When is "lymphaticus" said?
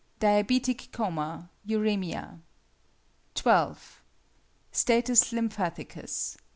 5.31-6.37